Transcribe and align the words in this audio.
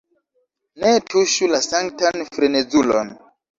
Ne 0.83 0.93
tuŝu 1.09 1.51
la 1.53 1.61
sanktan 1.67 2.27
frenezulon! 2.33 3.15